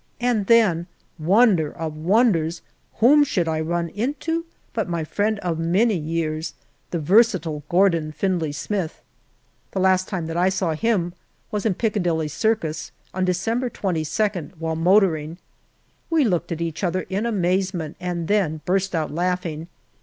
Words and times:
And 0.19 0.47
then, 0.47 0.87
wonder 1.19 1.71
of 1.71 1.95
wonders, 1.95 2.63
whom 2.95 3.23
should 3.23 3.47
I 3.47 3.59
run 3.61 3.89
into 3.89 4.45
but 4.73 4.89
my 4.89 5.03
friend 5.03 5.37
of 5.41 5.59
many 5.59 5.93
years, 5.95 6.55
the 6.89 6.97
versatile 6.97 7.61
Gordon 7.69 8.11
Findlay 8.11 8.51
Smith. 8.51 9.03
The 9.73 9.79
last 9.79 10.07
time 10.07 10.25
that 10.25 10.37
I 10.37 10.49
saw 10.49 10.73
him 10.73 11.13
was 11.51 11.67
in 11.67 11.75
Piccadilly 11.75 12.29
Circus 12.29 12.91
on 13.13 13.25
December 13.25 13.69
22nd, 13.69 14.53
while 14.57 14.75
motoring. 14.75 15.37
We 16.09 16.25
looked 16.25 16.51
at 16.51 16.61
each 16.61 16.83
other 16.83 17.01
in 17.07 17.27
amazement, 17.27 17.95
and 17.99 18.27
then 18.27 18.61
burst 18.65 18.95
out 18.95 19.11
laughing. 19.13 19.67